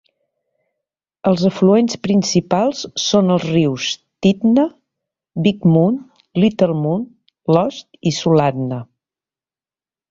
[1.31, 3.91] Els afluents principals són els rius
[4.27, 4.67] Titna,
[5.49, 6.03] Big Mud,
[6.47, 7.09] Little Mud,
[7.59, 8.85] Lost i Sulatna.